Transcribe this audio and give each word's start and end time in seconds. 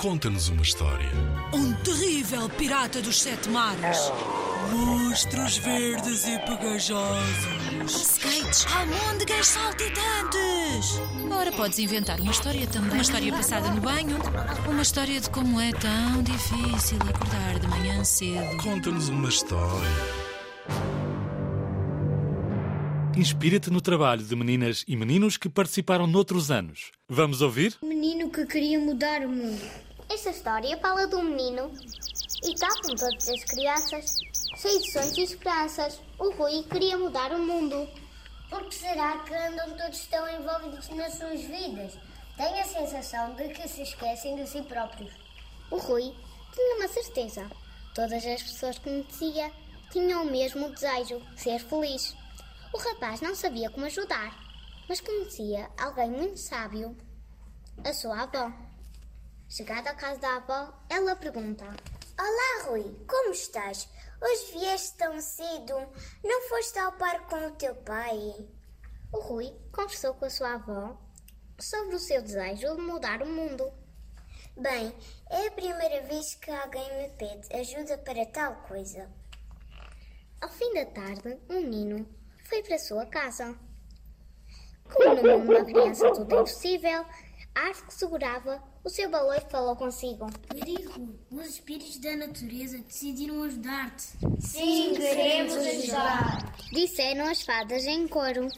Conta-nos 0.00 0.48
uma 0.48 0.62
história. 0.62 1.10
Um 1.52 1.74
terrível 1.74 2.48
pirata 2.48 3.02
dos 3.02 3.20
sete 3.20 3.50
mares. 3.50 3.98
Monstros 4.72 5.58
verdes 5.58 6.26
e 6.26 6.38
pegajosos. 6.38 7.92
Skates, 7.92 8.66
almôndegas 8.74 9.46
saltitantes. 9.46 11.02
Ora, 11.30 11.52
podes 11.52 11.78
inventar 11.80 12.18
uma 12.18 12.30
história 12.30 12.66
também. 12.68 12.92
Uma 12.92 13.02
história 13.02 13.30
passada 13.30 13.70
no 13.72 13.82
banho. 13.82 14.16
Uma 14.70 14.80
história 14.80 15.20
de 15.20 15.28
como 15.28 15.60
é 15.60 15.70
tão 15.72 16.22
difícil 16.22 16.96
acordar 17.06 17.58
de 17.58 17.68
manhã 17.68 18.02
cedo. 18.02 18.56
Conta-nos 18.56 19.10
uma 19.10 19.28
história. 19.28 19.86
Inspira-te 23.14 23.70
no 23.70 23.82
trabalho 23.82 24.22
de 24.22 24.34
meninas 24.34 24.82
e 24.88 24.96
meninos 24.96 25.36
que 25.36 25.50
participaram 25.50 26.06
noutros 26.06 26.50
anos. 26.50 26.90
Vamos 27.06 27.42
ouvir? 27.42 27.76
O 27.82 27.86
menino 27.86 28.30
que 28.30 28.46
queria 28.46 28.78
mudar 28.78 29.20
o 29.26 29.28
mundo. 29.28 29.89
Esta 30.10 30.30
história 30.30 30.76
fala 30.78 31.06
de 31.06 31.14
um 31.14 31.22
menino 31.22 31.70
e, 32.42 32.54
tal 32.56 32.82
como 32.82 32.96
todas 32.96 33.28
as 33.28 33.44
crianças, 33.44 34.16
cheio 34.56 34.80
de 34.80 34.90
sonhos 34.90 35.16
e 35.16 35.22
esperanças, 35.22 36.00
o 36.18 36.32
Rui 36.32 36.64
queria 36.64 36.98
mudar 36.98 37.30
o 37.30 37.38
mundo. 37.38 37.88
Por 38.48 38.64
que 38.64 38.74
será 38.74 39.18
que 39.18 39.32
andam 39.32 39.70
todos 39.76 40.06
tão 40.08 40.28
envolvidos 40.28 40.88
nas 40.88 41.14
suas 41.14 41.40
vidas? 41.42 41.96
Tenho 42.36 42.60
a 42.60 42.64
sensação 42.64 43.36
de 43.36 43.50
que 43.50 43.68
se 43.68 43.82
esquecem 43.82 44.34
de 44.34 44.48
si 44.48 44.60
próprios. 44.62 45.12
O 45.70 45.78
Rui 45.78 46.12
tinha 46.52 46.76
uma 46.78 46.88
certeza. 46.88 47.48
Todas 47.94 48.26
as 48.26 48.42
pessoas 48.42 48.78
que 48.78 48.90
conhecia 48.90 49.52
tinham 49.92 50.24
o 50.24 50.30
mesmo 50.30 50.70
desejo, 50.70 51.22
ser 51.36 51.60
feliz. 51.60 52.16
O 52.74 52.78
rapaz 52.78 53.20
não 53.20 53.36
sabia 53.36 53.70
como 53.70 53.86
ajudar, 53.86 54.36
mas 54.88 55.00
conhecia 55.00 55.70
alguém 55.78 56.10
muito 56.10 56.40
sábio, 56.40 56.96
a 57.84 57.94
sua 57.94 58.22
avó. 58.22 58.69
Chegada 59.50 59.90
à 59.90 59.94
casa 59.96 60.20
da 60.20 60.36
avó, 60.36 60.72
ela 60.88 61.16
pergunta: 61.16 61.64
Olá, 62.16 62.68
Rui, 62.68 62.84
como 63.04 63.32
estás? 63.32 63.88
Hoje 64.22 64.52
vieste 64.52 64.96
tão 64.96 65.20
cedo. 65.20 65.74
Não 66.22 66.48
foste 66.48 66.78
ao 66.78 66.92
parque 66.92 67.28
com 67.28 67.48
o 67.48 67.56
teu 67.56 67.74
pai? 67.74 68.48
O 69.12 69.18
Rui 69.18 69.52
conversou 69.72 70.14
com 70.14 70.24
a 70.24 70.30
sua 70.30 70.54
avó 70.54 70.96
sobre 71.58 71.96
o 71.96 71.98
seu 71.98 72.22
desejo 72.22 72.76
de 72.76 72.80
mudar 72.80 73.22
o 73.22 73.26
mundo. 73.26 73.72
Bem, 74.56 74.94
é 75.28 75.48
a 75.48 75.50
primeira 75.50 76.00
vez 76.02 76.36
que 76.36 76.52
alguém 76.52 76.88
me 76.98 77.08
pede 77.16 77.52
ajuda 77.52 77.98
para 77.98 78.26
tal 78.26 78.54
coisa. 78.68 79.10
Ao 80.40 80.48
fim 80.48 80.72
da 80.74 80.86
tarde, 80.86 81.40
um 81.48 81.54
menino 81.54 82.08
foi 82.44 82.62
para 82.62 82.76
a 82.76 82.78
sua 82.78 83.04
casa. 83.06 83.58
Como 84.84 85.14
no 85.16 85.38
mundo 85.40 85.54
da 85.54 85.64
criança 85.64 86.12
tudo 86.12 86.36
é 86.36 86.38
possível, 86.38 87.04
a 87.56 87.60
arte 87.62 87.82
que 87.82 87.94
segurava 87.94 88.69
o 88.84 88.88
seu 88.88 89.10
baleio 89.10 89.42
falou 89.50 89.76
consigo. 89.76 90.26
Querido, 90.48 91.18
os 91.30 91.46
espíritos 91.46 91.98
da 91.98 92.16
natureza 92.16 92.78
decidiram 92.78 93.42
ajudar-te. 93.42 94.06
Sim, 94.40 94.94
queremos 94.94 95.54
ajudar. 95.54 96.54
Disseram 96.72 97.28
as 97.28 97.42
fadas 97.42 97.84
em 97.84 98.08
coro. 98.08 98.48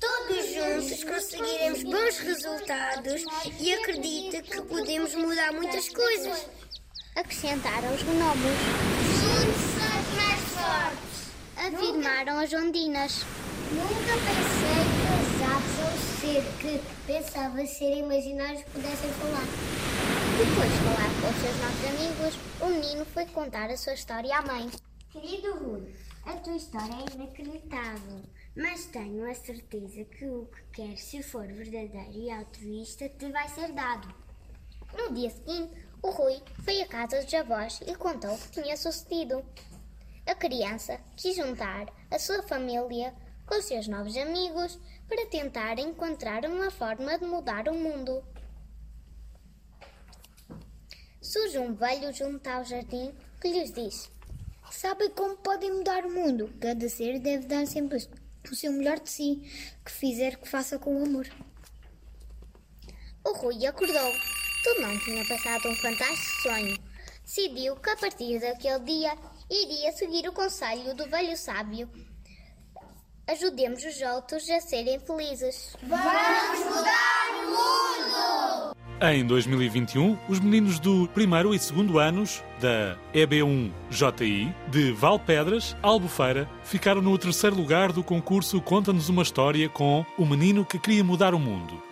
Todos 0.00 0.46
juntos 0.54 1.04
conseguiremos 1.04 1.82
bons 1.82 2.18
resultados 2.18 3.24
e 3.58 3.74
acredita 3.74 4.42
que 4.42 4.62
podemos 4.62 5.14
mudar 5.14 5.52
muitas 5.52 5.88
coisas. 5.88 6.46
Acrescentaram 7.16 7.92
os 7.94 8.02
gnomos. 8.02 8.58
Juntos 9.20 9.62
somos 9.74 10.08
mais 10.16 10.40
fortes. 10.54 11.28
Afirmaram 11.56 12.38
as 12.38 12.52
ondinas. 12.52 13.24
Nunca 13.72 14.14
pensei 14.14 14.77
ser 16.38 16.58
que 16.58 16.80
pensava 17.06 17.66
ser 17.66 17.96
imaginários 17.96 18.62
pudessem 18.64 19.10
falar. 19.10 19.46
Depois 20.38 20.70
de 20.70 20.78
falar 20.78 21.10
com 21.20 21.28
os 21.28 21.36
seus 21.42 21.56
novos 21.58 21.84
amigos, 21.88 22.38
o 22.60 22.66
menino 22.66 23.04
foi 23.06 23.26
contar 23.26 23.70
a 23.70 23.76
sua 23.76 23.94
história 23.94 24.36
à 24.36 24.42
mãe. 24.42 24.70
Querido 25.10 25.54
Rui, 25.54 25.92
a 26.24 26.32
tua 26.36 26.56
história 26.56 26.94
é 26.94 27.14
inacreditável, 27.14 28.22
mas 28.56 28.86
tenho 28.86 29.28
a 29.28 29.34
certeza 29.34 30.04
que 30.04 30.26
o 30.26 30.46
que 30.46 30.62
queres, 30.74 31.02
se 31.02 31.22
for 31.22 31.46
verdadeiro 31.46 32.12
e 32.12 32.30
altruísta, 32.30 33.08
te 33.08 33.30
vai 33.32 33.48
ser 33.48 33.72
dado. 33.72 34.14
No 34.96 35.12
dia 35.12 35.30
seguinte, 35.30 35.72
o 36.02 36.10
Rui 36.10 36.40
foi 36.64 36.80
à 36.82 36.86
casa 36.86 37.20
dos 37.20 37.34
avós 37.34 37.80
e 37.86 37.94
contou 37.96 38.34
o 38.34 38.38
que 38.38 38.62
tinha 38.62 38.76
sucedido. 38.76 39.44
A 40.26 40.34
criança 40.34 41.00
quis 41.16 41.34
juntar 41.34 41.86
a 42.10 42.18
sua 42.18 42.42
família 42.42 43.12
com 43.46 43.58
os 43.58 43.64
seus 43.64 43.88
novos 43.88 44.16
amigos 44.16 44.78
para 45.08 45.26
tentar 45.26 45.78
encontrar 45.78 46.44
uma 46.44 46.70
forma 46.70 47.18
de 47.18 47.24
mudar 47.24 47.66
o 47.68 47.74
mundo. 47.74 48.22
Surge 51.20 51.58
um 51.58 51.74
velho 51.74 52.12
junto 52.12 52.46
ao 52.48 52.64
jardim 52.64 53.14
que 53.40 53.48
lhes 53.48 53.72
diz: 53.72 54.10
Sabem 54.70 55.10
como 55.10 55.36
podem 55.38 55.72
mudar 55.72 56.04
o 56.04 56.12
mundo? 56.12 56.52
Cada 56.60 56.88
ser 56.88 57.18
deve 57.18 57.46
dar 57.46 57.66
sempre 57.66 57.98
o 58.50 58.54
seu 58.54 58.72
melhor 58.72 59.00
de 59.00 59.10
si, 59.10 59.42
que 59.84 59.90
fizer 59.90 60.36
que 60.36 60.48
faça 60.48 60.78
com 60.78 61.02
amor. 61.02 61.26
O 63.24 63.32
Rui 63.32 63.66
acordou. 63.66 64.12
Tudo 64.64 64.80
não 64.80 64.98
tinha 65.00 65.26
passado 65.26 65.68
um 65.68 65.76
fantástico 65.76 66.42
sonho. 66.42 66.78
Decidiu 67.24 67.76
que 67.76 67.90
a 67.90 67.96
partir 67.96 68.40
daquele 68.40 68.78
dia 68.80 69.18
iria 69.50 69.92
seguir 69.92 70.28
o 70.28 70.32
conselho 70.32 70.94
do 70.94 71.08
velho 71.08 71.36
sábio. 71.36 71.90
Ajudemos 73.28 73.84
os 73.84 74.00
outros 74.00 74.48
a 74.48 74.58
serem 74.58 74.98
felizes. 74.98 75.76
Vamos 75.82 76.64
mudar 76.64 77.28
o 77.36 77.50
mundo! 77.50 78.76
Em 79.02 79.24
2021, 79.26 80.18
os 80.30 80.40
meninos 80.40 80.80
do 80.80 81.06
primeiro 81.08 81.54
e 81.54 81.58
segundo 81.58 81.98
anos 81.98 82.42
da 82.58 82.96
EB1-JI 83.14 84.52
de 84.68 84.92
Valpedras, 84.92 85.76
Albufeira, 85.82 86.48
ficaram 86.64 87.02
no 87.02 87.18
terceiro 87.18 87.54
lugar 87.54 87.92
do 87.92 88.02
concurso 88.02 88.62
Conta-nos 88.62 89.10
uma 89.10 89.22
História 89.22 89.68
com 89.68 90.06
O 90.16 90.24
Menino 90.24 90.64
que 90.64 90.78
Queria 90.78 91.04
Mudar 91.04 91.34
o 91.34 91.38
Mundo. 91.38 91.87